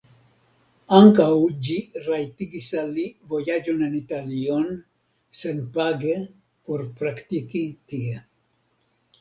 Ankaŭ 0.99 1.27
ĝi 1.67 1.75
rajtigis 2.05 2.69
al 2.83 2.89
li 2.95 3.05
vojaĝon 3.33 3.85
en 3.89 3.99
Italion 3.99 4.65
senpage 5.43 6.17
por 6.71 6.87
praktiki 7.03 7.63
tie. 7.95 8.27